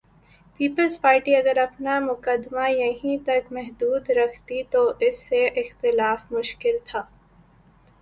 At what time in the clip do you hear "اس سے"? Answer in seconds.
4.99-5.45